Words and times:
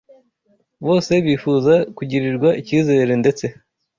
bose 0.85 1.11
bifuza 1.25 1.73
kugirirwa 1.97 2.49
icyizere 2.61 3.13
ndetse 3.21 3.45